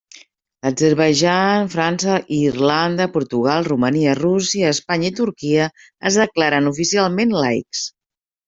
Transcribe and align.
L'Azerbaidjan, 0.67 1.67
França, 1.73 2.15
Irlanda, 2.37 3.07
Portugal, 3.19 3.67
Romania, 3.69 4.15
Rússia, 4.21 4.73
Espanya 4.79 5.11
i 5.11 5.15
Turquia 5.23 5.69
es 6.11 6.19
declaren 6.23 6.75
oficialment 6.75 7.37
laics. 7.45 7.85